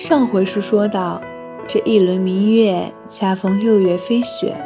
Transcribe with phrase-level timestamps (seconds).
[0.00, 1.20] 上回书说到，
[1.66, 4.56] 这一轮明月恰逢六月飞雪，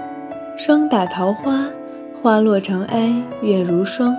[0.57, 1.69] 霜打桃花，
[2.23, 3.13] 花落长哀
[3.43, 4.15] 月如霜。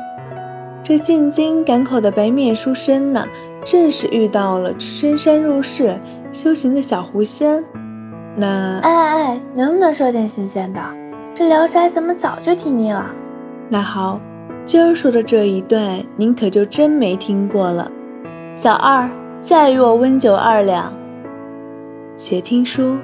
[0.84, 3.26] 这进京赶考的白面书生呢，
[3.64, 5.98] 正是遇到了深山入室
[6.34, 7.64] 修行的小狐仙。
[8.36, 10.82] 那哎哎哎，能不能说点新鲜的？
[11.34, 13.10] 这《聊斋》怎么早就听腻了？
[13.70, 14.20] 那好，
[14.66, 17.90] 今儿说的这一段，您可就真没听过了。
[18.54, 19.10] 小二，
[19.40, 20.92] 再与我温酒二两。
[22.18, 22.98] 且听书。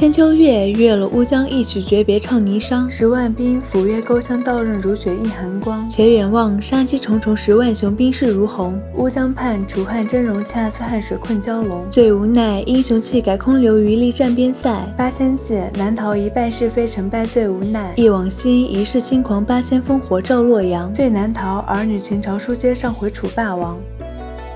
[0.00, 5.86] 千秋月月了乌江一曲诀别唱霓裳，十万兵斧钺钩枪刀刃如雪映寒光。
[5.90, 8.80] 且远望杀机重重，十万雄兵势如虹。
[8.96, 11.84] 乌江畔楚汉峥嵘，恰似汉水困蛟龙。
[11.90, 14.74] 最无奈英雄气概空留余力战边塞。
[14.96, 17.92] 八千骑难逃一败是非成败最无奈。
[17.94, 20.90] 忆往昔一世轻狂，八千烽火照洛阳。
[20.94, 23.78] 最难逃儿女情长，书接上回楚霸王。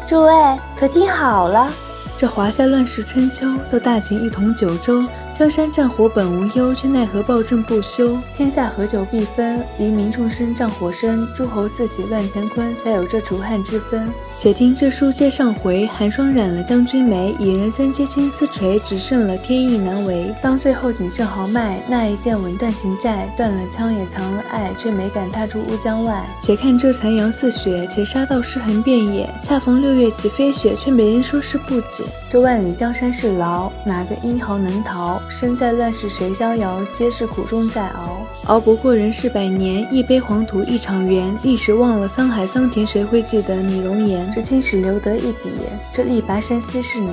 [0.06, 0.32] 诸位
[0.78, 1.70] 可听好了，
[2.16, 5.02] 这华夏乱世春秋，到大秦一统九州。
[5.36, 8.16] 江山战火本无忧，却奈何暴政不休。
[8.32, 11.26] 天下合久必分，黎民众生战火生。
[11.34, 14.08] 诸侯四起乱乾坤，才有这楚汉之分。
[14.38, 20.32] 且听这书接上回：寒霜染了将军眉，蚁人三阶青丝垂，只剩了天意难违。
[20.40, 26.24] 当最后仅剩豪迈，那一剑稳断情债，断了枪也藏了爱，却没敢踏出乌江外。
[26.40, 29.28] 且看这残阳似血，且杀到尸横遍野。
[29.42, 35.20] 恰逢六月起飞雪，却没人说是不解这万里江山是牢，哪个英豪能逃？
[35.28, 36.84] 身在乱世谁逍遥？
[36.92, 38.26] 皆是苦中在熬。
[38.46, 41.36] 熬不过人世百年，一杯黄土一场缘。
[41.42, 44.30] 历史忘了沧海桑田，谁会记得你容颜？
[44.32, 45.50] 这青史留得一笔，
[45.92, 47.10] 这力拔山兮是你。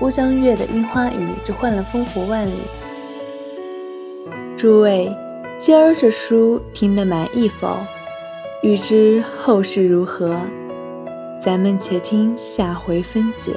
[0.00, 2.52] 乌江月的樱花雨，只换了烽火万里。
[4.56, 5.14] 诸位，
[5.58, 7.76] 今儿这书听得满意否？
[8.62, 10.36] 欲知后事如何，
[11.44, 13.52] 咱们且听下回分解。